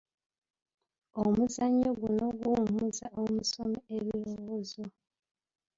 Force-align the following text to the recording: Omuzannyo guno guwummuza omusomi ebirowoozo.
Omuzannyo 1.23 1.89
guno 1.99 2.25
guwummuza 2.39 3.05
omusomi 3.21 3.79
ebirowoozo. 3.97 4.83